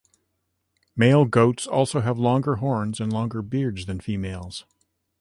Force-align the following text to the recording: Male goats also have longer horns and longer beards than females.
Male 0.95 1.25
goats 1.25 1.67
also 1.67 1.99
have 2.01 2.17
longer 2.17 2.55
horns 2.55 2.99
and 2.99 3.13
longer 3.13 3.43
beards 3.43 3.85
than 3.85 3.99
females. 3.99 4.65